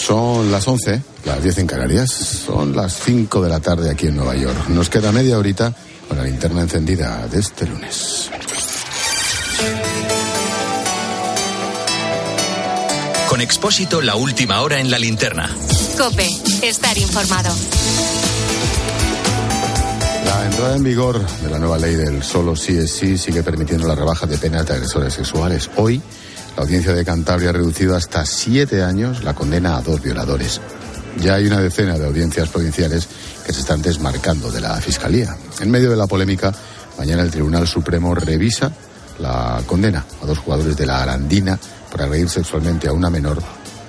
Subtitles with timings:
[0.00, 4.16] Son las 11, las 10 en Canarias, son las 5 de la tarde aquí en
[4.16, 4.68] Nueva York.
[4.68, 5.74] Nos queda media horita
[6.08, 8.30] con la linterna encendida de este lunes.
[13.28, 15.54] Con Expósito, la última hora en la linterna.
[15.98, 16.28] Cope,
[16.62, 17.54] estar informado.
[20.24, 23.86] La entrada en vigor de la nueva ley del solo sí es sí sigue permitiendo
[23.86, 25.70] la rebaja de penas de agresores sexuales.
[25.76, 26.00] Hoy,
[26.56, 30.60] la audiencia de Cantabria ha reducido hasta siete años la condena a dos violadores.
[31.18, 33.08] Ya hay una decena de audiencias provinciales
[33.44, 35.36] que se están desmarcando de la Fiscalía.
[35.60, 36.52] En medio de la polémica,
[36.98, 38.70] mañana el Tribunal Supremo revisa
[39.18, 41.58] la condena a dos jugadores de la Arandina
[41.90, 43.42] por agredir sexualmente a una menor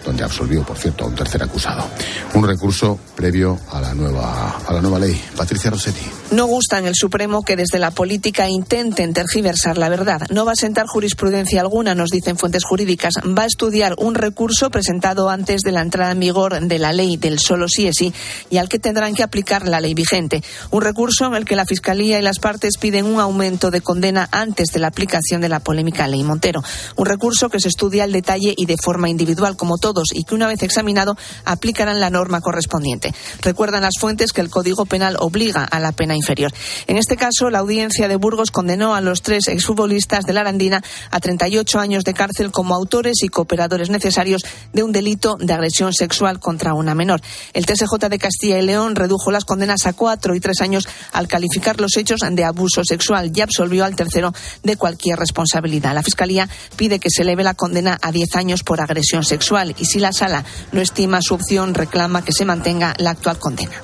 [0.04, 1.86] donde absolvió, por cierto, a un tercer acusado.
[2.34, 5.20] Un recurso previo a la nueva, a la nueva ley.
[5.36, 6.02] Patricia Rossetti.
[6.32, 10.22] No gusta en el Supremo que desde la política intenten tergiversar la verdad.
[10.30, 13.14] No va a sentar jurisprudencia alguna, nos dicen fuentes jurídicas.
[13.38, 17.18] Va a estudiar un recurso presentado antes de la entrada en vigor de la ley
[17.18, 18.14] del solo sí es sí
[18.50, 20.44] y al que tendrán que aplicar la ley vigente.
[20.72, 24.28] Un recurso en el que la Fiscalía y las partes piden un aumento de condena
[24.32, 26.64] antes de la aplicación de la polémica ley Montero.
[26.96, 30.36] Un recurso que se estudia al detalle y de forma individual, como todos, y que
[30.36, 33.14] una vez examinado aplicarán la norma correspondiente.
[33.42, 36.54] Recuerdan las fuentes que el Código Penal obliga a la pena inferior.
[36.88, 40.82] En este caso, la audiencia de Burgos condenó a los tres exfutbolistas de la Arandina
[41.10, 45.94] a 38 años de cárcel como autores y cooperadores necesarios de un delito de agresión
[45.94, 47.22] sexual contra una menor.
[47.54, 51.28] El TSJ de Castilla y León redujo las condenas a cuatro y tres años al
[51.28, 55.94] calificar los hechos de abuso sexual y absolvió al tercero de cualquier responsabilidad.
[55.94, 59.86] La Fiscalía pide que se eleve la condena a 10 años por agresión sexual y
[59.86, 63.82] si la sala no estima su opción, reclama que se mantenga la actual condena.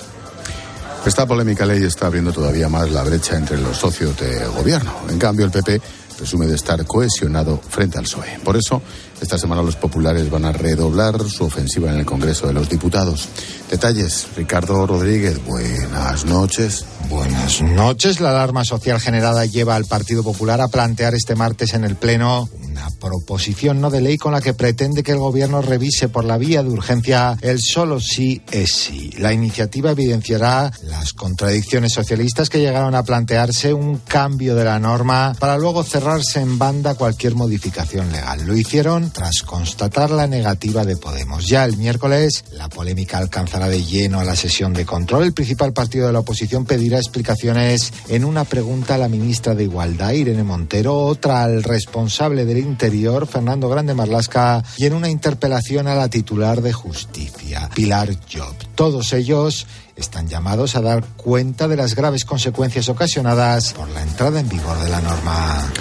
[1.04, 4.92] Esta polémica ley está abriendo todavía más la brecha entre los socios de gobierno.
[5.08, 5.80] En cambio, el PP
[6.16, 8.40] presume de estar cohesionado frente al PSOE.
[8.44, 8.82] Por eso,
[9.20, 13.28] esta semana los populares van a redoblar su ofensiva en el Congreso de los Diputados.
[13.70, 16.84] Detalles, Ricardo Rodríguez, buenas noches.
[17.08, 18.20] Buenas noches.
[18.20, 22.48] La alarma social generada lleva al Partido Popular a plantear este martes en el Pleno
[22.78, 26.38] una proposición no de ley con la que pretende que el Gobierno revise por la
[26.38, 29.10] vía de urgencia el solo sí es sí.
[29.18, 35.34] La iniciativa evidenciará las contradicciones socialistas que llegaron a plantearse un cambio de la norma
[35.38, 38.46] para luego cerrarse en banda cualquier modificación legal.
[38.46, 41.46] Lo hicieron tras constatar la negativa de Podemos.
[41.46, 45.24] Ya el miércoles la polémica alcanzará de lleno a la sesión de control.
[45.24, 49.64] El principal partido de la oposición pedirá explicaciones en una pregunta a la ministra de
[49.64, 55.94] Igualdad, Irene Montero, otra al responsable del Fernando Grande Marlasca, y en una interpelación a
[55.94, 58.54] la titular de Justicia, Pilar Job.
[58.74, 64.40] Todos ellos están llamados a dar cuenta de las graves consecuencias ocasionadas por la entrada
[64.40, 65.72] en vigor de la norma.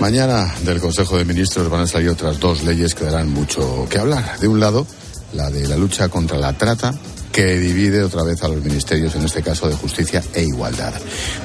[0.00, 3.98] Mañana del Consejo de Ministros van a salir otras dos leyes que darán mucho que
[3.98, 4.38] hablar.
[4.40, 4.86] De un lado,
[5.32, 6.94] la de la lucha contra la trata,
[7.32, 10.92] que divide otra vez a los ministerios, en este caso de Justicia e Igualdad.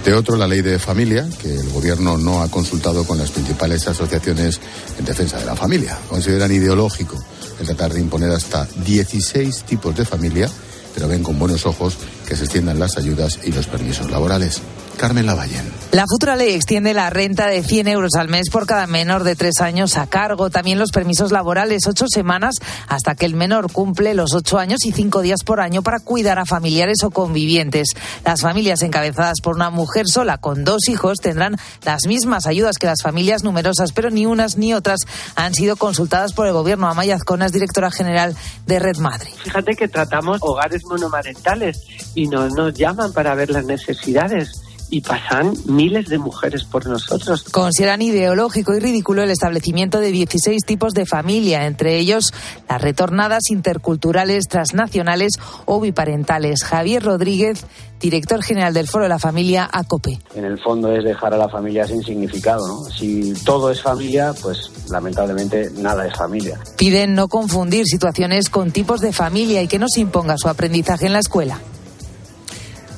[0.04, 3.88] De otro, la ley de familia, que el Gobierno no ha consultado con las principales
[3.88, 4.60] asociaciones
[5.00, 5.98] en defensa de la familia.
[6.10, 7.18] Consideran ideológico
[7.60, 10.50] el tratar de imponer hasta 16 tipos de familia,
[10.94, 11.98] pero ven con buenos ojos
[12.28, 14.62] que se extiendan las ayudas y los permisos laborales.
[14.98, 15.78] Carmen Lavallén.
[15.92, 19.36] La futura ley extiende la renta de 100 euros al mes por cada menor de
[19.36, 20.50] tres años a cargo.
[20.50, 22.56] También los permisos laborales, ocho semanas
[22.88, 26.40] hasta que el menor cumple los ocho años y cinco días por año para cuidar
[26.40, 27.90] a familiares o convivientes.
[28.26, 32.88] Las familias encabezadas por una mujer sola con dos hijos tendrán las mismas ayudas que
[32.88, 35.00] las familias numerosas, pero ni unas ni otras
[35.36, 36.90] han sido consultadas por el gobierno.
[36.90, 38.36] Amaya Azcona es directora general
[38.66, 39.32] de Red Madrid.
[39.44, 41.82] Fíjate que tratamos hogares monomarentales
[42.14, 47.44] y no nos llaman para ver las necesidades y pasan miles de mujeres por nosotros.
[47.44, 52.34] Consideran ideológico y ridículo el establecimiento de 16 tipos de familia, entre ellos
[52.70, 55.34] las retornadas interculturales, transnacionales
[55.66, 56.64] o biparentales.
[56.64, 57.66] Javier Rodríguez,
[58.00, 60.20] director general del Foro de la Familia, ACOPE.
[60.36, 62.84] En el fondo es dejar a la familia sin significado, ¿no?
[62.86, 66.60] Si todo es familia, pues lamentablemente nada es familia.
[66.78, 71.08] Piden no confundir situaciones con tipos de familia y que no se imponga su aprendizaje
[71.08, 71.60] en la escuela.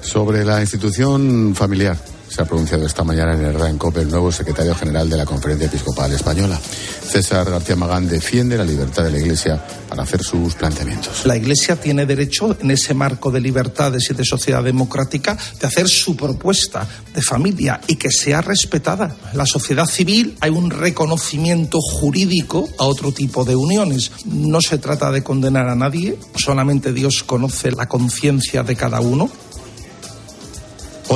[0.10, 1.96] Sobre la institución familiar,
[2.28, 5.68] se ha pronunciado esta mañana en el RANCOP el nuevo secretario general de la Conferencia
[5.68, 6.60] Episcopal Española.
[6.60, 11.28] César García Magán defiende la libertad de la Iglesia para hacer sus planteamientos.
[11.28, 15.88] La Iglesia tiene derecho, en ese marco de libertades y de sociedad democrática, de hacer
[15.88, 19.16] su propuesta de familia y que sea respetada.
[19.34, 24.12] La sociedad civil hay un reconocimiento jurídico a otro tipo de uniones.
[24.26, 29.30] No se trata de condenar a nadie, solamente Dios conoce la conciencia de cada uno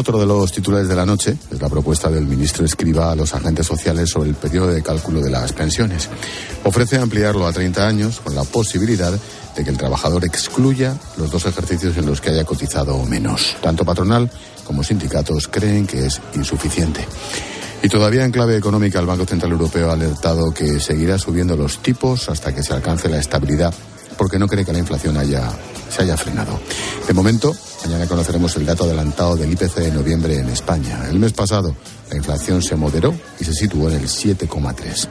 [0.03, 3.33] Otro de los titulares de la noche es la propuesta del ministro Escriba a los
[3.33, 6.09] agentes sociales sobre el periodo de cálculo de las pensiones.
[6.65, 9.13] Ofrece ampliarlo a 30 años con la posibilidad
[9.55, 13.55] de que el trabajador excluya los dos ejercicios en los que haya cotizado menos.
[13.61, 14.29] Tanto patronal
[14.65, 17.07] como sindicatos creen que es insuficiente.
[17.81, 21.81] Y todavía en clave económica, el Banco Central Europeo ha alertado que seguirá subiendo los
[21.81, 23.73] tipos hasta que se alcance la estabilidad,
[24.17, 25.49] porque no cree que la inflación haya,
[25.93, 26.59] se haya frenado.
[27.07, 31.05] De momento, Mañana conoceremos el dato adelantado del IPC de noviembre en España.
[31.09, 31.75] El mes pasado
[32.09, 35.07] la inflación se moderó y se situó en el 7,3.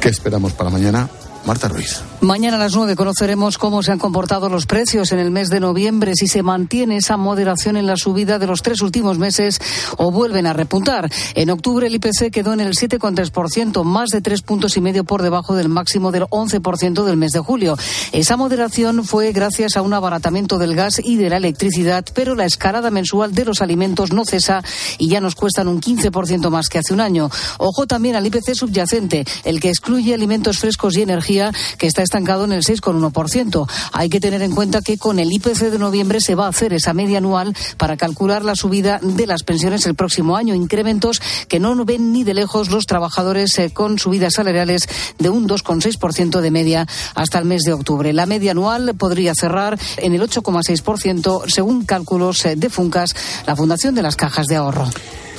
[0.00, 1.08] ¿Qué esperamos para mañana?
[1.46, 2.00] Marta Ruiz.
[2.22, 5.60] Mañana a las 9 conoceremos cómo se han comportado los precios en el mes de
[5.60, 9.60] noviembre, si se mantiene esa moderación en la subida de los tres últimos meses
[9.98, 11.10] o vuelven a repuntar.
[11.34, 15.20] En octubre el IPC quedó en el 7,3%, más de tres puntos y medio por
[15.20, 17.76] debajo del máximo del 11% del mes de julio.
[18.12, 22.46] Esa moderación fue gracias a un abaratamiento del gas y de la electricidad, pero la
[22.46, 24.62] escalada mensual de los alimentos no cesa
[24.98, 27.30] y ya nos cuestan un 15% más que hace un año.
[27.58, 31.33] Ojo también al IPC subyacente, el que excluye alimentos frescos y energía
[31.78, 33.68] que está estancado en el 6,1%.
[33.92, 36.72] Hay que tener en cuenta que con el IPC de noviembre se va a hacer
[36.72, 41.60] esa media anual para calcular la subida de las pensiones el próximo año, incrementos que
[41.60, 44.88] no ven ni de lejos los trabajadores eh, con subidas salariales
[45.18, 48.12] de un 2,6% de media hasta el mes de octubre.
[48.12, 53.14] La media anual podría cerrar en el 8,6% según cálculos eh, de Funcas,
[53.46, 54.88] la Fundación de las Cajas de Ahorro.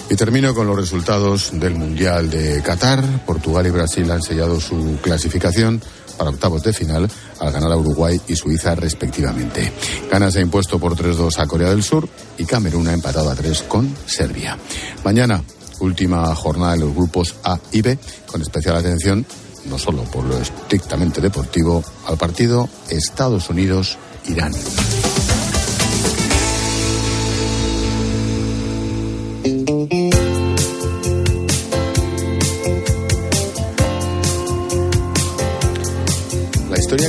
[0.09, 3.03] Y termino con los resultados del Mundial de Qatar.
[3.25, 5.81] Portugal y Brasil han sellado su clasificación
[6.17, 7.09] para octavos de final
[7.39, 9.71] al ganar a Uruguay y Suiza respectivamente.
[10.09, 12.07] Ghana se ha impuesto por 3-2 a Corea del Sur
[12.37, 14.57] y Camerún ha empatado a 3 con Serbia.
[15.03, 15.43] Mañana,
[15.79, 19.25] última jornada de los grupos A y B, con especial atención,
[19.65, 24.53] no solo por lo estrictamente deportivo, al partido Estados Unidos-Irán.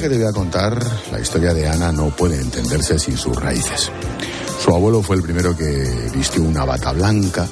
[0.08, 3.90] Que te voy a contar, la historia de Ana, no puede entenderse sin sus raíces.
[4.62, 7.44] Su abuelo fue el primero que vistió una bata blanca.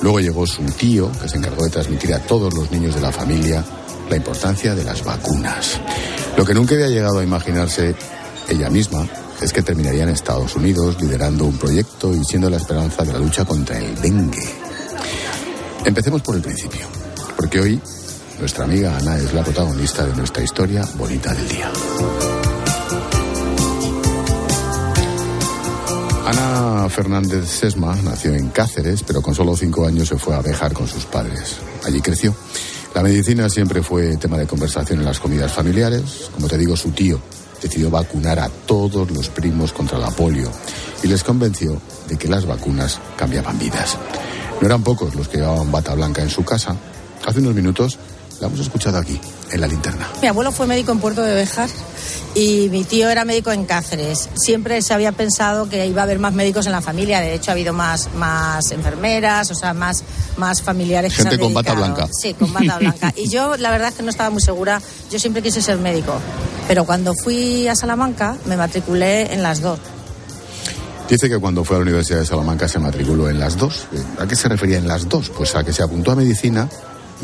[0.00, 3.12] Luego llegó su tío, que se encargó de transmitir a todos los niños de la
[3.12, 3.62] familia
[4.08, 5.78] la importancia de las vacunas.
[6.38, 7.94] Lo que nunca había llegado a imaginarse
[8.48, 9.06] ella misma
[9.42, 13.18] es que terminaría en Estados Unidos liderando un proyecto y siendo la esperanza de la
[13.18, 14.48] lucha contra el dengue.
[15.84, 16.86] Empecemos por el principio,
[17.36, 17.80] porque hoy
[18.38, 21.70] nuestra amiga Ana es la protagonista de nuestra historia bonita del día.
[26.26, 30.72] Ana Fernández Sesma nació en Cáceres, pero con solo cinco años se fue a Bejar
[30.72, 31.56] con sus padres.
[31.84, 32.34] Allí creció.
[32.94, 36.30] La medicina siempre fue tema de conversación en las comidas familiares.
[36.32, 37.20] Como te digo, su tío
[37.60, 40.50] decidió vacunar a todos los primos contra la polio
[41.02, 43.98] y les convenció de que las vacunas cambiaban vidas.
[44.60, 46.76] No eran pocos los que llevaban bata blanca en su casa.
[47.26, 47.98] Hace unos minutos
[48.40, 49.20] la hemos escuchado aquí,
[49.50, 50.06] en la linterna.
[50.22, 51.68] Mi abuelo fue médico en Puerto de Bejar
[52.34, 54.28] y mi tío era médico en Cáceres.
[54.34, 57.20] Siempre se había pensado que iba a haber más médicos en la familia.
[57.20, 60.04] De hecho, ha habido más, más enfermeras, o sea, más,
[60.36, 61.14] más familiares.
[61.14, 62.08] Gente con bata blanca.
[62.12, 63.12] Sí, con bata blanca.
[63.16, 64.80] Y yo, la verdad es que no estaba muy segura.
[65.10, 66.14] Yo siempre quise ser médico.
[66.68, 69.80] Pero cuando fui a Salamanca, me matriculé en las dos.
[71.08, 73.86] Dice que cuando fue a la Universidad de Salamanca se matriculó en las dos.
[74.20, 75.30] ¿A qué se refería en las dos?
[75.30, 76.68] Pues a que se apuntó a medicina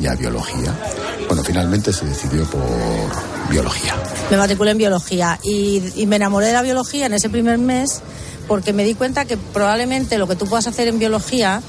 [0.01, 0.75] y a biología.
[1.45, 2.63] Finalmente se decidió por
[3.51, 3.95] biología.
[4.31, 8.01] Me matriculé en biología y, me enamoré de la biología en ese primer mes
[8.49, 11.63] porque me di cuenta que probablemente lo que tú puedas hacer en biología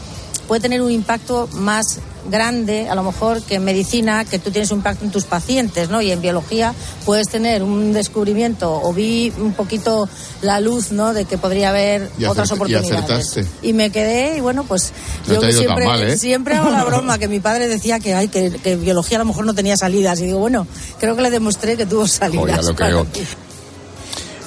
[0.47, 1.99] puede tener un impacto más
[2.29, 5.89] grande, a lo mejor, que en medicina, que tú tienes un impacto en tus pacientes,
[5.89, 6.01] ¿no?
[6.01, 6.73] Y en biología
[7.05, 10.09] puedes tener un descubrimiento o vi un poquito
[10.41, 11.13] la luz, ¿no?
[11.13, 13.39] De que podría haber otras oportunidades.
[13.61, 14.93] Y, me quedé y bueno, pues
[15.27, 16.17] yo siempre, mal, ¿eh?
[16.17, 19.25] siempre hago la broma que mi padre decía que, ay, que, que, biología a lo
[19.25, 20.19] mejor no tenía salidas.
[20.19, 20.67] Y digo, bueno,
[20.99, 22.65] creo que le demostré que tuvo salidas.
[22.65, 23.05] lo creo.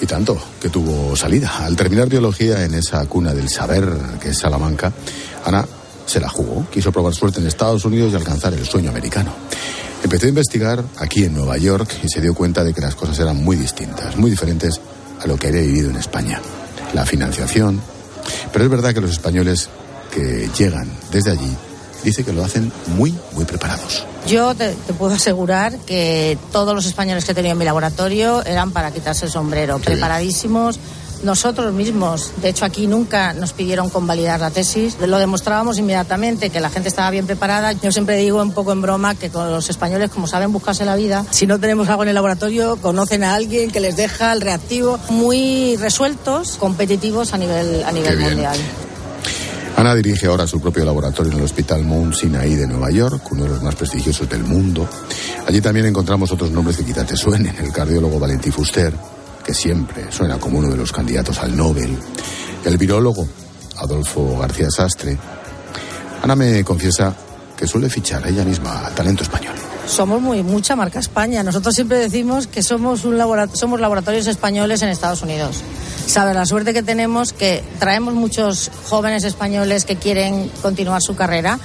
[0.01, 1.53] Y tanto que tuvo salida.
[1.59, 3.89] Al terminar biología en esa cuna del saber
[4.21, 4.93] que es Salamanca,
[5.45, 5.67] Ana
[6.09, 9.31] se la jugó, quiso probar suerte en Estados Unidos y alcanzar el sueño americano.
[10.03, 13.19] Empezó a investigar aquí en Nueva York y se dio cuenta de que las cosas
[13.19, 14.81] eran muy distintas, muy diferentes
[15.23, 16.41] a lo que había vivido en España.
[16.95, 17.81] La financiación.
[18.53, 19.69] Pero es verdad que los españoles
[20.15, 21.57] que llegan desde allí
[22.03, 24.07] dice que lo hacen muy, muy preparados.
[24.27, 28.43] Yo te, te, puedo asegurar que todos los españoles que he tenido en mi laboratorio
[28.45, 30.79] eran para quitarse el sombrero, preparadísimos
[31.23, 32.33] nosotros mismos.
[32.41, 34.97] De hecho, aquí nunca nos pidieron convalidar la tesis.
[35.01, 37.73] Lo demostrábamos inmediatamente, que la gente estaba bien preparada.
[37.73, 40.97] Yo siempre digo un poco en broma que con los españoles, como saben buscarse la
[40.97, 44.41] vida, si no tenemos algo en el laboratorio, conocen a alguien que les deja el
[44.41, 48.59] reactivo muy resueltos, competitivos a nivel, a nivel mundial.
[49.79, 53.45] Ana dirige ahora su propio laboratorio en el Hospital Mount Sinai de Nueva York, uno
[53.45, 54.89] de los más prestigiosos del mundo.
[55.47, 57.55] Allí también encontramos otros nombres que quizá te suenen.
[57.57, 58.93] El cardiólogo Valentín Fuster,
[59.49, 61.97] que siempre suena como uno de los candidatos al Nobel.
[62.67, 63.27] El virólogo
[63.79, 65.17] Adolfo García Sastre.
[66.23, 67.15] Ana me confiesa
[67.57, 69.55] que suele fichar ella misma talento español.
[69.87, 71.43] Somos muy mucha marca España.
[71.43, 73.19] Nosotros siempre decimos que somos, un
[73.55, 75.63] somos laboratorios españoles en Estados Unidos.
[76.07, 81.59] Sabe la suerte que tenemos que traemos muchos jóvenes españoles que quieren continuar su carrera.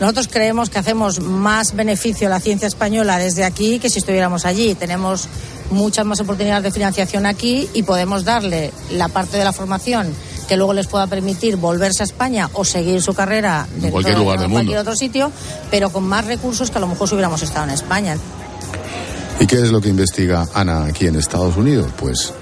[0.00, 4.46] Nosotros creemos que hacemos más beneficio a la ciencia española desde aquí que si estuviéramos
[4.46, 4.74] allí.
[4.74, 5.28] Tenemos
[5.70, 10.14] muchas más oportunidades de financiación aquí y podemos darle la parte de la formación
[10.48, 14.40] que luego les pueda permitir volverse a España o seguir su carrera en cualquier lugar
[14.40, 15.30] del cualquier otro sitio,
[15.70, 18.16] pero con más recursos que a lo mejor si hubiéramos estado en España.
[19.40, 21.92] ¿Y qué es lo que investiga Ana aquí en Estados Unidos?
[21.98, 22.32] Pues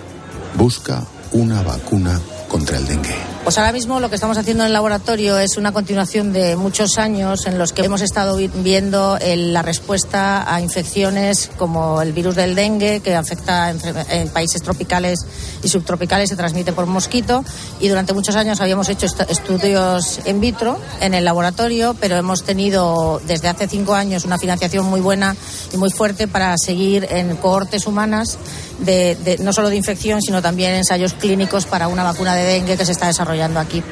[0.57, 3.36] busca una vacuna contra el dengue.
[3.47, 6.99] Pues ahora mismo lo que estamos haciendo en el laboratorio es una continuación de muchos
[6.99, 12.57] años en los que hemos estado viendo la respuesta a infecciones como el virus del
[12.57, 15.25] dengue, que afecta en, países tropicales
[15.63, 17.45] y subtropicales, se transmite por mosquito.
[17.79, 23.21] Y durante muchos años habíamos hecho estudios in vitro en el laboratorio, pero hemos tenido
[23.29, 25.37] desde hace cinco años una financiación muy buena
[25.73, 28.39] y muy fuerte para seguir en cohortes humanas,
[28.79, 32.85] de, no solo de infección, sino también ensayos clínicos para una vacuna de dengue que
[32.85, 33.83] se está desarrollando aquí.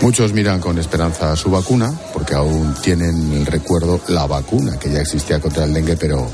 [0.00, 5.00] Muchos miran con esperanza su vacuna, porque aún tienen el recuerdo la vacuna que ya
[5.00, 6.26] existía contra el dengue, pero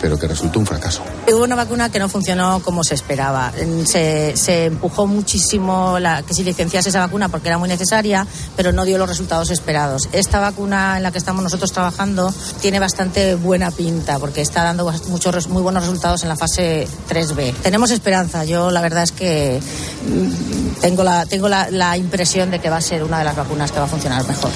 [0.00, 1.02] pero que resultó un fracaso.
[1.28, 3.52] Hubo una vacuna que no funcionó como se esperaba.
[3.86, 8.72] Se, se empujó muchísimo la, que se licenciase esa vacuna porque era muy necesaria, pero
[8.72, 10.08] no dio los resultados esperados.
[10.12, 14.92] Esta vacuna en la que estamos nosotros trabajando tiene bastante buena pinta porque está dando
[15.08, 17.54] muchos muy buenos resultados en la fase 3B.
[17.62, 18.44] Tenemos esperanza.
[18.44, 19.60] Yo la verdad es que
[20.08, 23.36] mm, tengo la, tengo la, la impresión de que va a ser una de las
[23.36, 24.50] vacunas que va a funcionar mejor.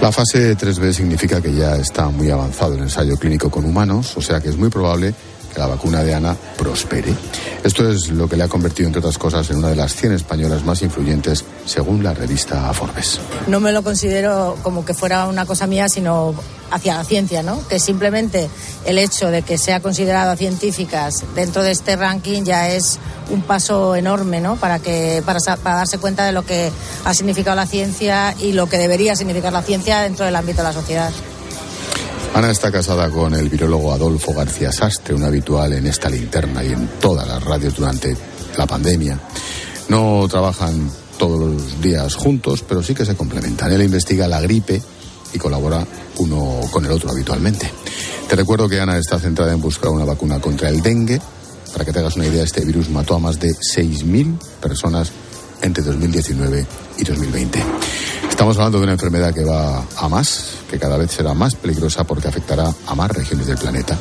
[0.00, 4.20] La fase 3B significa que ya está muy avanzado el ensayo clínico con humanos, o
[4.20, 5.12] sea que es muy probable
[5.52, 7.14] que la vacuna de Ana prospere.
[7.62, 10.12] Esto es lo que le ha convertido, entre otras cosas, en una de las 100
[10.12, 13.20] españolas más influyentes, según la revista Forbes.
[13.46, 16.34] No me lo considero como que fuera una cosa mía, sino
[16.70, 17.66] hacia la ciencia, ¿no?
[17.68, 18.48] Que simplemente
[18.84, 22.98] el hecho de que sea considerada científicas dentro de este ranking ya es
[23.30, 24.56] un paso enorme, ¿no?
[24.56, 26.70] Para que para, para, darse cuenta de lo que
[27.04, 30.64] ha significado la ciencia y lo que debería significar la ciencia dentro del ámbito de
[30.64, 31.10] la sociedad.
[32.38, 36.68] Ana está casada con el virólogo Adolfo García Sastre, un habitual en esta linterna y
[36.68, 38.16] en todas las radios durante
[38.56, 39.18] la pandemia.
[39.88, 43.72] No trabajan todos los días juntos, pero sí que se complementan.
[43.72, 44.80] Él investiga la gripe
[45.32, 45.84] y colabora
[46.18, 47.68] uno con el otro habitualmente.
[48.28, 51.20] Te recuerdo que Ana está centrada en buscar una vacuna contra el dengue.
[51.72, 55.10] Para que te hagas una idea, este virus mató a más de 6.000 personas
[55.60, 56.64] entre 2019
[56.98, 57.64] y 2020.
[58.38, 62.04] Estamos hablando de una enfermedad que va a más, que cada vez será más peligrosa
[62.04, 63.98] porque afectará a más regiones del planeta.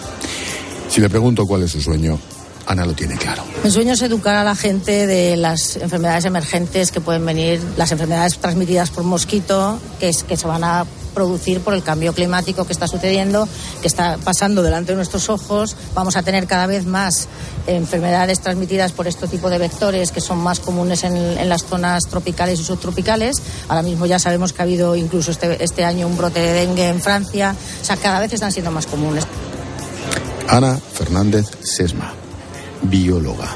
[0.88, 2.20] Si le pregunto cuál es su sueño,
[2.68, 3.44] Ana lo tiene claro.
[3.64, 7.94] Mi sueño es educar a la gente de las enfermedades emergentes que pueden venir, las
[7.94, 12.66] enfermedades transmitidas por mosquito, que, es, que se van a producir por el cambio climático
[12.66, 13.48] que está sucediendo,
[13.82, 15.78] que está pasando delante de nuestros ojos.
[15.96, 17.30] Vamos a tener cada vez más
[17.68, 22.04] enfermedades transmitidas por este tipo de vectores que son más comunes en, en las zonas
[22.04, 23.38] tropicales y subtropicales.
[23.70, 26.90] Ahora mismo ya sabemos que ha habido incluso este, este año un brote de dengue
[26.90, 27.56] en Francia.
[27.82, 29.26] O sea, cada vez están siendo más comunes.
[30.50, 32.27] Ana Fernández Sesma
[32.90, 33.56] bióloga.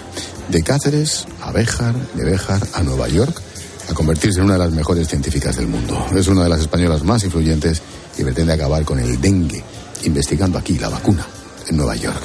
[0.49, 3.41] De Cáceres a Béjar, de Béjar a Nueva York,
[3.89, 6.05] a convertirse en una de las mejores científicas del mundo.
[6.15, 7.81] Es una de las españolas más influyentes
[8.17, 9.63] y pretende acabar con el dengue,
[10.03, 11.25] investigando aquí la vacuna
[11.67, 12.21] en Nueva York.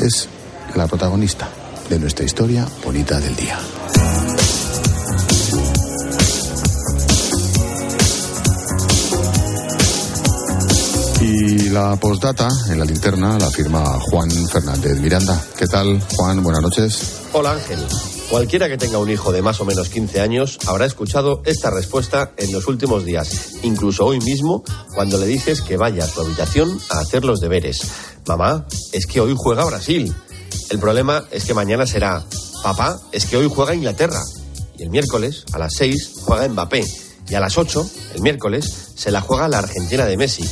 [0.00, 0.28] Es
[0.74, 1.48] la protagonista
[1.88, 3.58] de nuestra historia bonita del día.
[11.22, 15.40] Y la postdata en la linterna la firma Juan Fernández Miranda.
[15.56, 16.42] ¿Qué tal, Juan?
[16.42, 17.20] Buenas noches.
[17.32, 17.78] Hola, Ángel.
[18.28, 22.32] Cualquiera que tenga un hijo de más o menos 15 años habrá escuchado esta respuesta
[22.38, 24.64] en los últimos días, incluso hoy mismo,
[24.96, 27.82] cuando le dices que vaya a su habitación a hacer los deberes.
[28.26, 30.12] Mamá, es que hoy juega Brasil.
[30.70, 32.24] El problema es que mañana será,
[32.64, 34.22] papá, es que hoy juega Inglaterra.
[34.76, 36.84] Y el miércoles, a las 6, juega Mbappé.
[37.28, 40.48] Y a las 8, el miércoles, se la juega la Argentina de Messi.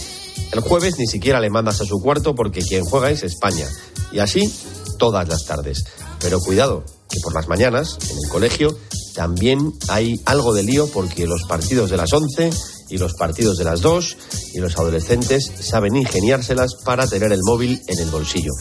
[0.53, 3.67] El jueves ni siquiera le mandas a su cuarto porque quien juega es España.
[4.13, 4.53] Y así
[4.99, 5.85] todas las tardes.
[6.21, 8.77] Pero cuidado, que por las mañanas, en el colegio,
[9.15, 12.51] también hay algo de lío porque los partidos de las 11
[12.89, 14.17] y los partidos de las 2
[14.55, 18.53] y los adolescentes saben ingeniárselas para tener el móvil en el bolsillo.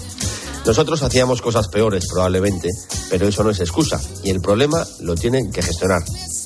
[0.65, 2.69] Nosotros hacíamos cosas peores probablemente,
[3.09, 6.03] pero eso no es excusa y el problema lo tienen que gestionar.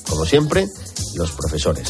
[0.08, 0.66] Como siempre,
[1.14, 1.88] los profesores.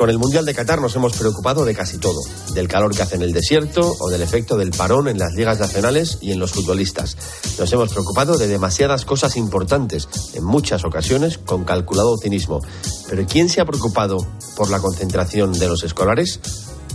[0.00, 2.22] Con el Mundial de Qatar nos hemos preocupado de casi todo,
[2.54, 5.60] del calor que hace en el desierto o del efecto del parón en las ligas
[5.60, 7.18] nacionales y en los futbolistas.
[7.58, 12.62] Nos hemos preocupado de demasiadas cosas importantes, en muchas ocasiones con calculado cinismo.
[13.10, 14.26] Pero ¿quién se ha preocupado
[14.56, 16.40] por la concentración de los escolares?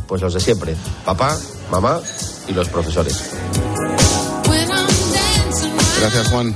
[0.07, 1.38] Pues los de siempre, papá,
[1.69, 2.01] mamá
[2.47, 3.21] y los profesores.
[6.00, 6.55] Gracias, Juan.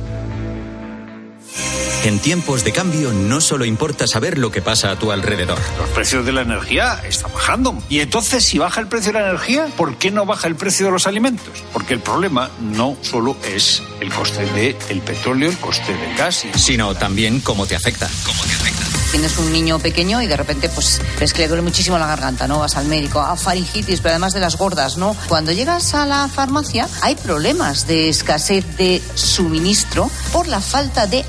[2.03, 5.59] En tiempos de cambio no solo importa saber lo que pasa a tu alrededor.
[5.77, 7.77] Los precios de la energía están bajando.
[7.89, 10.87] Y entonces, si baja el precio de la energía, ¿por qué no baja el precio
[10.87, 11.63] de los alimentos?
[11.71, 16.95] Porque el problema no solo es el coste del petróleo, el coste del gas, sino
[16.95, 18.09] también cómo te afecta.
[18.25, 18.81] Cómo te afecta.
[19.11, 22.47] Tienes un niño pequeño y de repente pues ves que le duele muchísimo la garganta,
[22.47, 22.59] ¿no?
[22.59, 25.17] Vas al médico, a faringitis, pero además de las gordas, ¿no?
[25.27, 31.25] Cuando llegas a la farmacia hay problemas de escasez de suministro por la falta de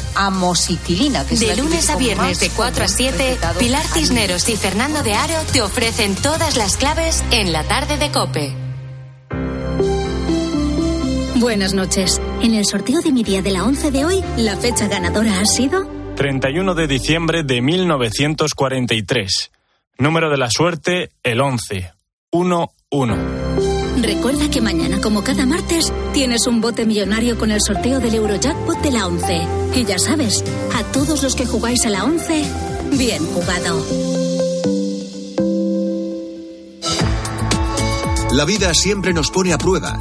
[0.62, 1.26] amoxicilina.
[1.26, 5.02] Que es de lunes a viernes de 4 a 7, recetado Pilar Cisneros y Fernando
[5.02, 8.52] de Aro te ofrecen todas las claves en la tarde de Cope.
[11.36, 12.20] Buenas noches.
[12.40, 15.44] En el sorteo de mi día de la 11 de hoy, la fecha ganadora ha
[15.44, 19.50] sido 31 de diciembre de 1943.
[19.98, 21.92] Número de la suerte, el 11.
[22.30, 23.41] 1-1.
[24.02, 28.82] Recuerda que mañana, como cada martes, tienes un bote millonario con el sorteo del Eurojackpot
[28.82, 29.46] de la 11.
[29.76, 30.42] Y ya sabes,
[30.74, 32.44] a todos los que jugáis a la 11,
[32.98, 33.86] bien jugado.
[38.32, 40.00] La vida siempre nos pone a prueba.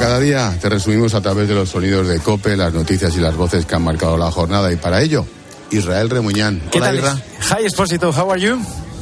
[0.00, 3.36] Cada día, te resumimos a través de los sonidos de COPE, las noticias y las
[3.36, 4.72] voces que han marcado la jornada.
[4.72, 5.26] Y para ello,
[5.70, 6.62] Israel Remuñán.
[6.72, 7.22] ¿Qué Hola, tal?
[7.60, 8.58] Hi, Esposito, how are you?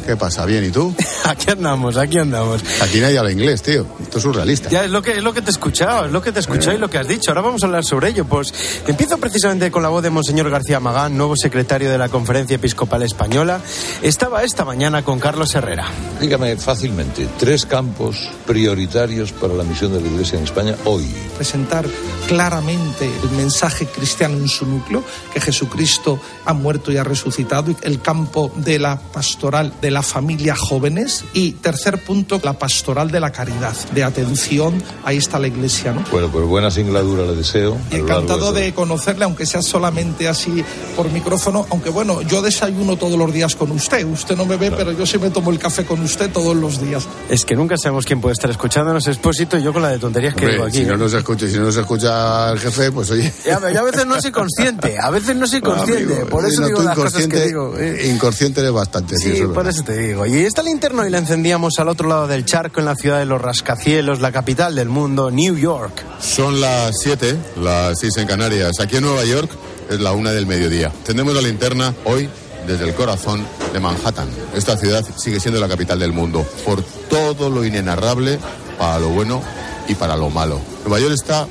[0.09, 0.47] ¿Qué pasa?
[0.47, 0.65] ¿Bien?
[0.65, 0.95] ¿Y tú?
[1.25, 2.65] Aquí andamos, aquí andamos.
[2.81, 3.87] Aquí nadie habla inglés, tío.
[4.01, 4.71] Esto es surrealista.
[4.71, 6.41] Ya es lo que es lo que te he escuchado, es lo que te he
[6.41, 7.31] escuchado y lo que has dicho.
[7.31, 8.25] Ahora vamos a hablar sobre ello.
[8.25, 8.55] Pues
[8.87, 13.03] empiezo precisamente con la voz de Monseñor García Magán, nuevo secretario de la Conferencia Episcopal
[13.03, 13.61] Española.
[14.01, 15.87] Estaba esta mañana con Carlos Herrera.
[16.19, 18.17] Dígame fácilmente, tres campos
[18.47, 21.05] prioritarios para la misión de la Iglesia en España hoy.
[21.37, 21.85] presentar
[22.27, 27.77] claramente el mensaje cristiano en su núcleo, que Jesucristo ha muerto y ha resucitado, y
[27.83, 33.21] el campo de la pastoral de la familia jóvenes y tercer punto, la pastoral de
[33.21, 36.05] la caridad, de atención, ahí está la iglesia, ¿no?
[36.11, 37.77] Bueno, pues buena singladura le deseo.
[37.91, 40.65] Y encantado de de conocerle, aunque sea solamente así
[40.97, 44.73] por micrófono, aunque bueno, yo desayuno todos los días con usted, usted no me ve,
[44.73, 47.07] pero yo sí me tomo el café con usted todos los días.
[47.29, 50.35] Es que nunca sabemos quién puede estar escuchándonos, Expósito, y yo con la de tonterías
[50.35, 50.79] que Hombre, digo aquí.
[50.79, 50.99] si no ¿eh?
[50.99, 53.33] nos escucha, si no nos escucha el jefe, pues oye.
[53.47, 56.61] Ya, yo a veces no soy consciente, a veces no soy consciente, Amigo, por eso
[56.63, 57.77] no, digo las cosas que inconsciente- digo.
[57.79, 58.11] ¿eh?
[58.13, 59.17] Inconsciente eres bastante.
[59.17, 60.27] sí, Sí, eso es por eso te digo.
[60.27, 63.25] Y está linterna y la encendíamos al otro lado del charco, en la ciudad de
[63.25, 66.05] los rascacielos, la capital del mundo, New York.
[66.21, 68.81] Son las 7, las 6 en Canarias.
[68.81, 69.51] Aquí en Nueva York
[69.89, 70.93] es la una del mediodía.
[71.07, 72.29] Tenemos la linterna hoy
[72.67, 74.29] desde el corazón de Manhattan.
[74.55, 78.39] Esta ciudad sigue siendo la capital del mundo por todo lo inenarrable
[78.79, 79.43] para lo bueno
[79.89, 80.61] y para lo malo.
[80.85, 81.47] Nueva York está,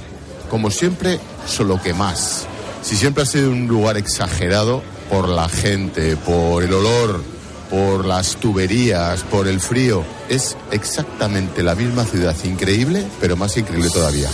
[0.51, 2.45] como siempre, solo que más.
[2.83, 7.36] Si siempre ha sido un lugar exagerado por la gente, por el olor,
[7.69, 13.89] por las tuberías, por el frío, es exactamente la misma ciudad increíble, pero más increíble
[13.89, 14.29] todavía.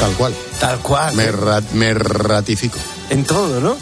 [0.00, 0.34] Tal cual.
[0.60, 1.14] Tal cual.
[1.14, 2.78] Me, ra- me ratifico.
[3.10, 3.76] En todo, ¿no?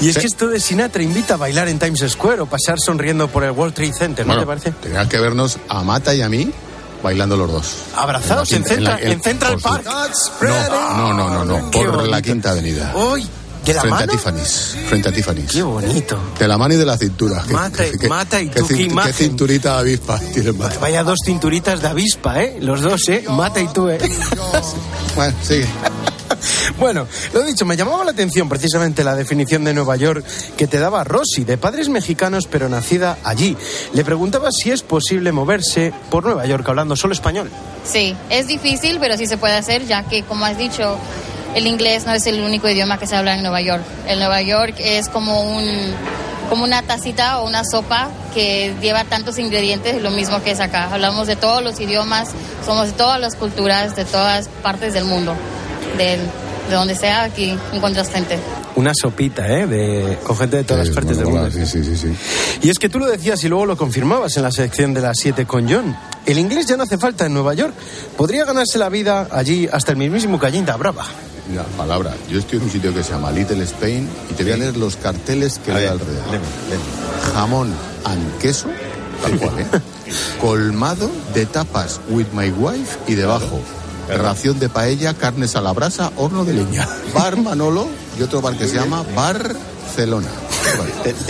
[0.00, 3.28] Y es que esto de Sinatra invita a bailar en Times Square o pasar sonriendo
[3.28, 4.70] por el World Trade Center, ¿no Bueno, te parece?
[4.82, 6.50] Tenías que vernos a Mata y a mí
[7.04, 7.74] bailando los dos.
[7.96, 9.86] Abrazados en, En la Central, quinta- en- en Central por Park.
[10.96, 12.20] No, no, no, no, Por la.
[12.20, 12.92] Quinta Avenida.
[12.96, 13.28] Uy,
[13.64, 14.12] ¿de la frente mano?
[14.12, 14.76] a Tiffany's.
[14.88, 15.52] Frente a Tiffany's.
[15.52, 16.18] Qué bonito.
[16.38, 17.42] De la mano y de la cintura.
[17.46, 19.12] ¿Qué- Mata qué- mata y qué tú, qué imagen.
[19.12, 20.78] Qué cinturita avispa tienes Mata.
[20.80, 22.58] Vaya dos cinturitas de avispa, ¿eh?
[22.60, 23.24] Los dos, ¿eh?
[23.28, 23.98] Mata y tú, ¿eh?
[25.16, 25.66] Bueno, sigue.
[26.78, 30.24] Bueno, lo dicho, me llamaba la atención precisamente la definición de Nueva York
[30.56, 33.56] que te daba Rosy, de padres mexicanos pero nacida allí.
[33.92, 37.50] Le preguntaba si es posible moverse por Nueva York hablando solo español.
[37.84, 40.96] Sí, es difícil, pero sí se puede hacer, ya que, como has dicho,
[41.54, 43.82] el inglés no es el único idioma que se habla en Nueva York.
[44.06, 45.64] El Nueva York es como un
[46.48, 50.92] como una tacita o una sopa que lleva tantos ingredientes, lo mismo que es acá.
[50.92, 52.28] Hablamos de todos los idiomas,
[52.66, 55.34] somos de todas las culturas, de todas partes del mundo,
[55.96, 56.18] de,
[56.68, 58.38] de donde sea, aquí encuentras gente.
[58.76, 59.66] Una sopita, ¿eh?
[59.66, 61.50] De, con gente de todas Es partes del mundo.
[61.50, 62.14] Sí, sí, sí, sí.
[62.60, 65.16] Y es que tú lo decías y luego lo confirmabas en la sección de las
[65.20, 65.96] 7 con John.
[66.26, 67.72] El inglés ya no hace falta en Nueva York.
[68.16, 71.06] Podría ganarse la vida allí hasta el mismísimo Cayinta Brava.
[71.48, 72.14] Mira, palabra.
[72.28, 74.76] Yo estoy en un sitio que se llama Little Spain y te voy a leer
[74.76, 76.40] los carteles que hay alrededor.
[77.34, 77.72] Jamón
[78.04, 78.68] and queso,
[79.22, 79.66] tal cual, ¿eh?
[80.40, 83.60] Colmado de tapas with my wife y debajo.
[84.08, 86.86] Ración de paella, carnes a la brasa, horno de leña.
[87.14, 90.28] Bar Manolo y otro bar que se llama Barcelona.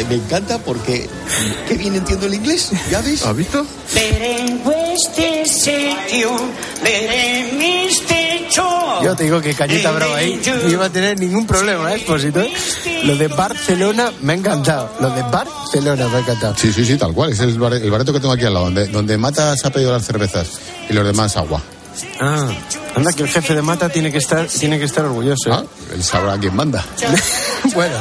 [0.09, 1.09] Me encanta porque
[1.69, 2.71] qué bien entiendo el inglés.
[2.91, 3.25] ¿Ya ves?
[3.25, 3.65] ¿Has visto?
[8.57, 12.45] Yo te digo que Cañita Brava ahí no iba a tener ningún problema, ¿eh, Expósito?
[13.05, 14.91] Lo de Barcelona me ha encantado.
[15.01, 16.55] Lo de Barcelona me ha encantado.
[16.57, 17.33] Sí, sí, sí, tal cual.
[17.33, 19.71] Es el, bar- el bareto que tengo aquí al lado, donde, donde Mata se ha
[19.71, 20.49] pedido las cervezas
[20.89, 21.63] y los demás agua.
[22.21, 22.49] Ah,
[22.97, 25.51] anda que el jefe de Mata tiene que estar, tiene que estar orgulloso.
[25.51, 25.53] ¿eh?
[25.55, 26.85] Ah, él sabrá quién manda.
[27.75, 27.97] bueno,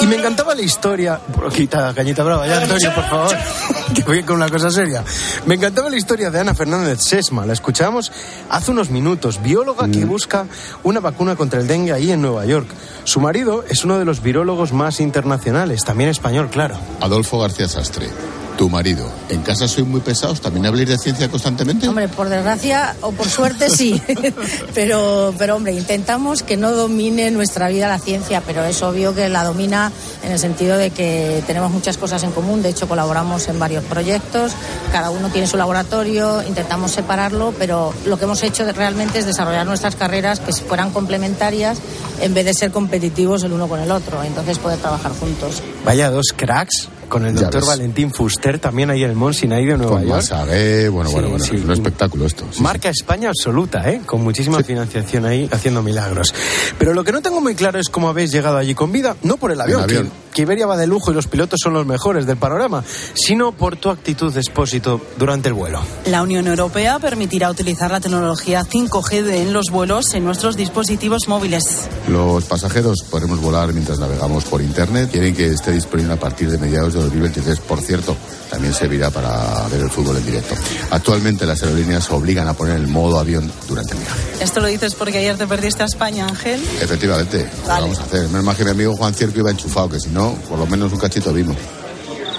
[0.00, 1.20] y me encantaba la historia.
[1.54, 3.36] Quita, Cañita Brava, ya Antonio, por favor.
[3.94, 5.02] Que voy con una cosa seria.
[5.46, 7.44] Me encantaba la historia de Ana Fernández Sesma.
[7.44, 8.12] La escuchamos
[8.48, 9.42] hace unos minutos.
[9.42, 10.46] Bióloga que busca
[10.84, 12.68] una vacuna contra el dengue ahí en Nueva York.
[13.02, 16.76] Su marido es uno de los virólogos más internacionales, también español, claro.
[17.00, 18.08] Adolfo García Sastre,
[18.56, 19.10] tu marido.
[19.28, 20.40] ¿En casa sois muy pesados?
[20.40, 21.88] ¿También habléis de ciencia constantemente?
[21.88, 24.00] Hombre, por desgracia o por suerte sí,
[24.74, 29.28] pero, pero hombre, intentamos que no domine nuestra vida la ciencia, pero es obvio que
[29.28, 33.48] la domina en el sentido de que tenemos muchas cosas en común, de hecho colaboramos
[33.48, 34.52] en varios proyectos,
[34.92, 39.66] cada uno tiene su laboratorio, intentamos separarlo, pero lo que hemos hecho realmente es desarrollar
[39.66, 41.78] nuestras carreras que fueran complementarias
[42.20, 45.62] en vez de ser competitivos el uno con el otro, entonces poder trabajar juntos.
[45.84, 47.66] Vaya dos cracks con el doctor.
[47.66, 50.16] Valentín Fuster, también ahí en el Mont Sinai de Nueva Con York.
[50.16, 51.56] Masagué, bueno, bueno, Sí, bueno, sí.
[51.56, 52.46] es un espectáculo esto.
[52.50, 54.00] sí, Marca España absoluta, ¿eh?
[54.06, 56.32] Con muchísima financiación ahí haciendo milagros.
[56.78, 59.36] Pero lo que no tengo muy claro es cómo habéis llegado allí con vida, no
[59.36, 60.10] por el avión, En avión.
[60.34, 62.82] Que, Iberia va de lujo y los pilotos son los mejores del panorama,
[63.14, 65.80] sino por tu actitud de expósito durante el vuelo.
[66.06, 71.28] La Unión Europea permitirá utilizar la tecnología 5G de- en los vuelos en nuestros dispositivos
[71.28, 71.64] móviles.
[72.08, 75.10] Los pasajeros podremos volar mientras navegamos por internet.
[75.10, 77.58] Quieren que esté disponible a partir de mediados de 2023.
[77.60, 78.16] Por cierto,
[78.50, 80.54] también servirá para ver el fútbol en directo.
[80.90, 84.20] Actualmente las aerolíneas obligan a poner el modo avión durante el viaje.
[84.40, 86.60] ¿Esto lo dices porque ayer te perdiste a España, Ángel?
[86.80, 88.26] Efectivamente, lo vamos a hacer.
[88.28, 90.92] Menos mal que mi amigo Juan Cierco iba enchufado, que si no, por lo menos
[90.92, 91.56] un cachito vimos.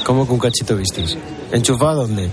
[0.06, 1.18] ¿Cómo que un cachito visteis?
[1.52, 2.30] ¿Enchufado dónde?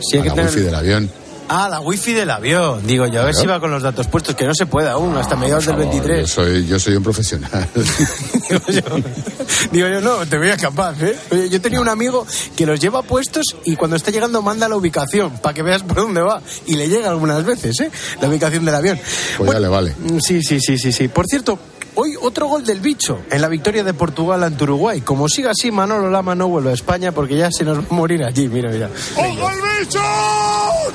[0.00, 1.10] Si hay A que la tener- wifi del avión.
[1.48, 2.86] Ah, la wifi del avión.
[2.86, 5.16] Digo yo, a ver si va con los datos puestos, que no se puede aún,
[5.16, 6.28] hasta mediados del Por favor, 23.
[6.28, 7.68] Yo soy, yo soy un profesional.
[9.72, 11.16] Digo yo, no, te veía capaz, ¿eh?
[11.30, 12.26] Oye, yo tenía un amigo
[12.56, 15.96] que los lleva puestos y cuando está llegando manda la ubicación para que veas por
[15.98, 16.40] dónde va.
[16.66, 17.90] Y le llega algunas veces, ¿eh?
[18.20, 18.98] La ubicación del avión.
[19.36, 19.94] Pues ya le vale.
[19.98, 21.08] Mm, Sí, sí, sí, sí, sí.
[21.08, 21.58] Por cierto,
[21.94, 25.00] hoy otro gol del bicho en la victoria de Portugal ante Uruguay.
[25.00, 27.94] Como siga así, Manolo Lama no vuelve a España porque ya se nos va a
[27.94, 28.48] morir allí.
[28.48, 28.86] Mira, mira.
[28.86, 30.00] el bicho!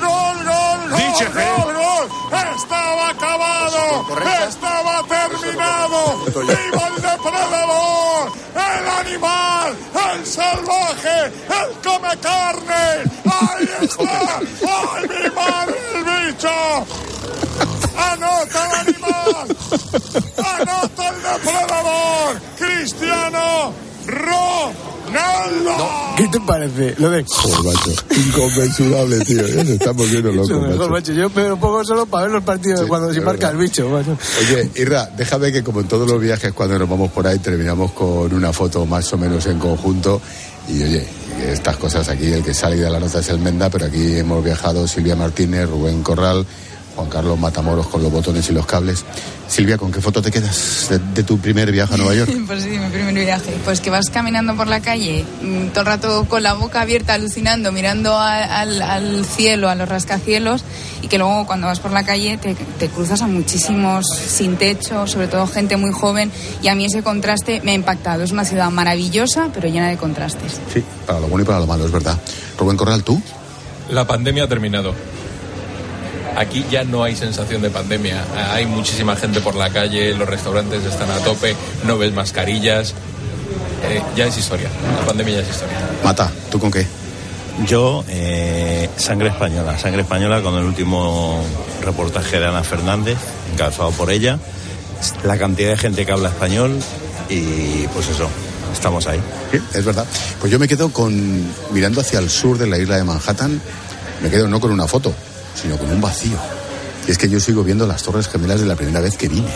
[0.00, 0.96] gol, gol!
[0.96, 2.08] Dice, gol, gol!
[2.56, 4.06] ¡Estaba acabado!
[4.48, 6.24] ¡Estaba terminado!
[6.26, 8.32] ¡Viva el depredador!
[8.54, 9.76] ¡El animal!
[10.14, 11.32] ¡El salvaje!
[11.48, 13.10] ¡El come carne!
[13.24, 14.38] ¡Ahí está!
[14.38, 16.48] ¡Ay, mi madre, el bicho!
[17.96, 18.84] ¡Anota!
[19.92, 22.40] ¡Anota el depredador!
[22.58, 23.72] ¡Cristiano
[24.06, 25.88] Ronaldo!
[26.16, 26.94] ¿Qué te parece?
[26.98, 27.24] Lo de...
[27.28, 27.92] Joder, macho.
[28.16, 29.46] Inconmensurable, tío.
[29.46, 30.90] Ya se está volviendo loco, Eso mejor, macho.
[30.90, 31.12] macho.
[31.12, 33.52] Yo me lo pongo solo para ver los partidos Sí, cuando se marca verdad.
[33.52, 33.88] el bicho.
[33.88, 34.16] macho.
[34.40, 37.92] Oye, Irra, déjame que como en todos los viajes cuando nos vamos por ahí terminamos
[37.92, 40.20] con una foto más o menos en conjunto
[40.68, 41.06] y oye,
[41.46, 44.44] estas cosas aquí, el que sale de la nota es el Menda, pero aquí hemos
[44.44, 46.44] viajado Silvia Martínez, Rubén Corral,
[46.98, 49.04] Juan Carlos Matamoros con los botones y los cables.
[49.46, 52.32] Silvia, ¿con qué foto te quedas de, de tu primer viaje a Nueva York?
[52.48, 53.56] Pues sí, mi primer viaje.
[53.64, 57.14] Pues que vas caminando por la calle, mm, todo el rato con la boca abierta,
[57.14, 60.64] alucinando, mirando a- al, al cielo, a los rascacielos,
[61.02, 65.06] y que luego cuando vas por la calle te, te cruzas a muchísimos sin techo,
[65.06, 66.32] sobre todo gente muy joven,
[66.62, 68.24] y a mí ese contraste me ha impactado.
[68.24, 70.58] Es una ciudad maravillosa, pero llena de contrastes.
[70.74, 72.18] Sí, para lo bueno y para lo malo, es verdad.
[72.58, 73.22] Rubén Corral, ¿tú?
[73.88, 74.94] La pandemia ha terminado.
[76.36, 78.24] Aquí ya no hay sensación de pandemia.
[78.52, 82.94] Hay muchísima gente por la calle, los restaurantes están a tope, no ves mascarillas.
[83.84, 84.68] Eh, ya es historia.
[85.00, 85.76] La pandemia ya es historia.
[86.04, 86.86] Mata, ¿tú con qué?
[87.66, 91.42] Yo, eh, sangre española, sangre española con el último
[91.82, 93.18] reportaje de Ana Fernández,
[93.52, 94.38] encabezado por ella,
[95.24, 96.78] la cantidad de gente que habla español
[97.28, 98.28] y pues eso,
[98.72, 99.20] estamos ahí.
[99.50, 100.06] Sí, es verdad.
[100.40, 103.60] Pues yo me quedo con, mirando hacia el sur de la isla de Manhattan,
[104.22, 105.12] me quedo no con una foto,
[105.60, 106.38] sino con un vacío.
[107.06, 109.50] Y es que yo sigo viendo las Torres Gemelas de la primera vez que vine.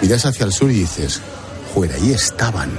[0.00, 1.20] Miras hacia el sur y dices,
[1.74, 2.70] fuera, ahí estaban.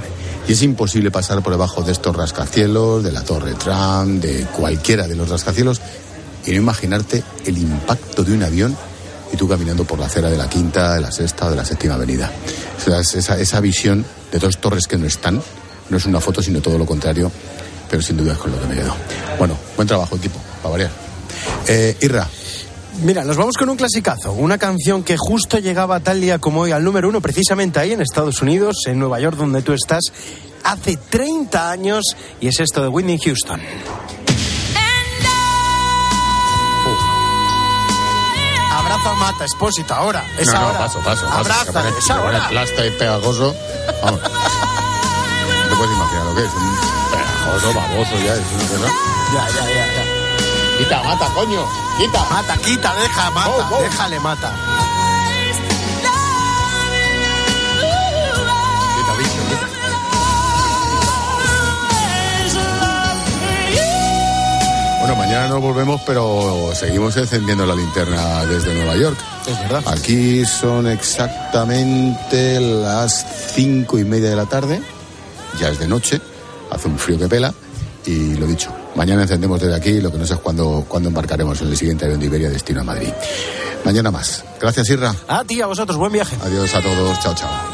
[0.46, 5.08] Y es imposible pasar por debajo de estos rascacielos, de la Torre Trump, de cualquiera
[5.08, 5.80] de los rascacielos,
[6.44, 8.76] y no imaginarte el impacto de un avión
[9.32, 11.64] y tú caminando por la acera de la quinta, de la sexta o de la
[11.64, 12.30] séptima avenida.
[12.86, 15.42] Esa, esa visión de dos torres que no están,
[15.88, 17.32] no es una foto, sino todo lo contrario,
[17.90, 18.94] pero sin duda es con lo que me quedo.
[19.38, 20.90] Bueno, buen trabajo, equipo, para variar.
[21.66, 22.28] Eh, Irra.
[23.02, 26.72] Mira, nos vamos con un clasicazo, una canción que justo llegaba tal día como hoy
[26.72, 30.04] al número uno, precisamente ahí en Estados Unidos, en Nueva York, donde tú estás,
[30.62, 32.02] hace 30 años,
[32.40, 33.60] y es esto de Whitney Houston.
[38.72, 40.24] Abraza a Mata, Expósito, ahora.
[40.38, 40.78] Es no, no, ahora.
[40.78, 41.26] paso, paso.
[41.26, 41.38] paso.
[41.38, 42.48] Abraza, es ahora.
[42.48, 43.54] plasta y pegajoso.
[44.02, 44.20] Vamos.
[44.22, 46.52] No te puedes imaginar lo que es.
[46.52, 46.76] Un
[47.10, 48.34] pegajoso, baboso ya.
[48.34, 48.86] Es un, ¿no?
[49.34, 50.13] Ya, ya, ya, ya.
[50.78, 51.64] Quita, mata, coño.
[51.98, 52.24] Quita.
[52.30, 53.68] Mata, quita, deja, mata.
[53.70, 53.82] Oh, oh.
[53.82, 54.52] Déjale, mata.
[58.96, 59.68] Quita, bicho, quita.
[65.00, 69.18] Bueno, mañana nos volvemos, pero seguimos encendiendo la linterna desde Nueva York.
[69.46, 69.82] Es verdad.
[69.86, 74.82] Aquí son exactamente las cinco y media de la tarde.
[75.60, 76.20] Ya es de noche,
[76.70, 77.52] hace un frío que pela.
[78.06, 81.60] Y lo dicho, mañana encendemos desde aquí, lo que no sé es cuándo, cuándo embarcaremos
[81.62, 83.08] en el siguiente avión de Iberia destino a Madrid.
[83.84, 84.44] Mañana más.
[84.60, 85.14] Gracias, Irra.
[85.28, 86.36] A ti, a vosotros, buen viaje.
[86.42, 87.20] Adiós a todos.
[87.20, 87.73] Chao, chao.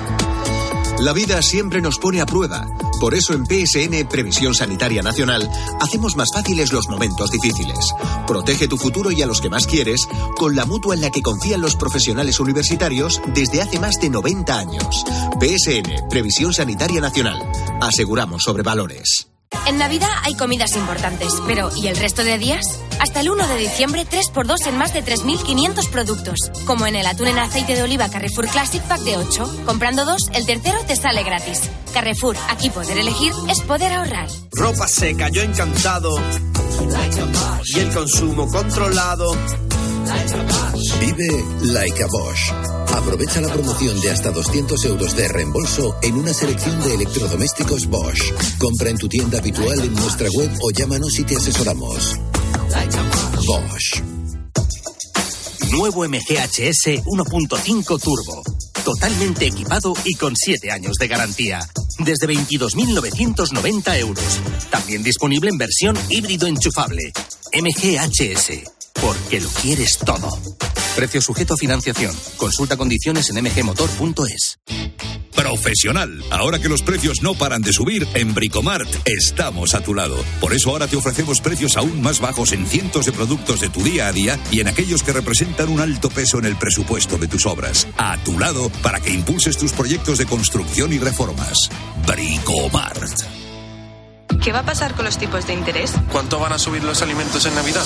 [1.01, 2.67] La vida siempre nos pone a prueba.
[2.99, 7.91] Por eso en PSN Previsión Sanitaria Nacional hacemos más fáciles los momentos difíciles.
[8.27, 11.23] Protege tu futuro y a los que más quieres con la mutua en la que
[11.23, 15.03] confían los profesionales universitarios desde hace más de 90 años.
[15.39, 17.51] PSN Previsión Sanitaria Nacional.
[17.81, 19.30] Aseguramos sobre valores.
[19.67, 22.65] En Navidad hay comidas importantes, pero ¿y el resto de días?
[22.99, 26.51] Hasta el 1 de diciembre, 3x2 en más de 3.500 productos.
[26.65, 29.63] Como en el atún en aceite de oliva Carrefour Classic Pack de 8.
[29.65, 31.61] Comprando dos, el tercero te sale gratis.
[31.93, 34.29] Carrefour, aquí poder elegir es poder ahorrar.
[34.51, 36.15] Ropa seca, yo encantado.
[37.65, 39.31] Y el consumo controlado.
[40.99, 42.80] Vive like a Bosch.
[42.93, 48.33] Aprovecha la promoción de hasta 200 euros de reembolso en una selección de electrodomésticos Bosch.
[48.57, 52.19] Compra en tu tienda habitual en nuestra web o llámanos y te asesoramos.
[53.45, 54.01] Bosch.
[55.71, 58.43] Nuevo MGHS 1.5 Turbo.
[58.83, 61.59] Totalmente equipado y con 7 años de garantía.
[61.99, 64.39] Desde 22.990 euros.
[64.69, 67.13] También disponible en versión híbrido enchufable.
[67.53, 68.69] MGHS.
[69.01, 70.37] Porque lo quieres todo.
[70.95, 72.13] Precio sujeto a financiación.
[72.37, 74.59] Consulta condiciones en mgmotor.es.
[75.35, 76.23] Profesional.
[76.29, 80.17] Ahora que los precios no paran de subir, en Bricomart estamos a tu lado.
[80.39, 83.81] Por eso ahora te ofrecemos precios aún más bajos en cientos de productos de tu
[83.81, 87.27] día a día y en aquellos que representan un alto peso en el presupuesto de
[87.27, 87.87] tus obras.
[87.97, 91.69] A tu lado para que impulses tus proyectos de construcción y reformas.
[92.05, 93.21] Bricomart.
[94.43, 95.93] ¿Qué va a pasar con los tipos de interés?
[96.11, 97.85] ¿Cuánto van a subir los alimentos en Navidad?